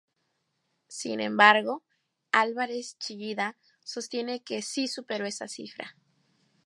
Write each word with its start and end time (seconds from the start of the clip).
Sin 0.87 1.19
embargo, 1.19 1.83
Álvarez 2.31 2.97
Chillida 2.97 3.55
sostiene 3.83 4.41
que 4.41 4.63
sí 4.63 4.87
superó 4.87 5.27
esa 5.27 5.47
cifra. 5.47 5.95